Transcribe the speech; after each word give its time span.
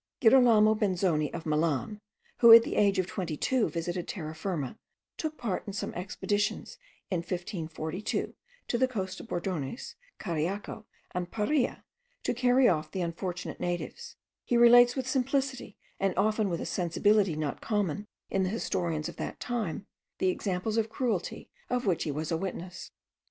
Girolamo 0.19 0.73
Benzoni 0.73 1.31
of 1.31 1.45
Milan, 1.45 2.01
who 2.39 2.51
at 2.51 2.63
the 2.63 2.75
age 2.75 2.97
of 2.97 3.05
twenty 3.05 3.37
two 3.37 3.69
visited 3.69 4.07
Terra 4.07 4.33
Firma, 4.33 4.79
took 5.15 5.37
part 5.37 5.67
in 5.67 5.73
some 5.73 5.93
expeditions 5.93 6.79
in 7.11 7.17
1542 7.19 8.33
to 8.67 8.77
the 8.79 8.87
coasts 8.87 9.19
of 9.19 9.27
Bordones, 9.27 9.93
Cariaco, 10.19 10.85
and 11.11 11.29
Paria, 11.29 11.83
to 12.23 12.33
carry 12.33 12.67
off 12.67 12.89
the 12.89 13.01
unfortunate 13.01 13.59
natives, 13.59 14.15
he 14.43 14.57
relates 14.57 14.95
with 14.95 15.07
simplicity, 15.07 15.77
and 15.99 16.17
often 16.17 16.49
with 16.49 16.61
a 16.61 16.65
sensibility 16.65 17.35
not 17.35 17.61
common 17.61 18.07
in 18.31 18.41
the 18.41 18.49
historians 18.49 19.07
of 19.07 19.17
that 19.17 19.39
time, 19.39 19.85
the 20.17 20.29
examples 20.29 20.77
of 20.77 20.89
cruelty 20.89 21.47
of 21.69 21.85
which 21.85 22.05
he 22.05 22.11
was 22.11 22.31
a 22.31 22.37
witness. 22.37 22.89